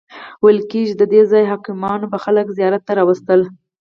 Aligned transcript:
ویل 0.43 0.59
کیږي 0.71 0.93
دده 1.01 1.21
ځایي 1.31 1.49
حاکمانو 1.51 2.09
به 2.11 2.17
خلک 2.23 2.45
زیارت 2.57 2.81
ته 2.87 2.93
راوستل. 2.99 3.41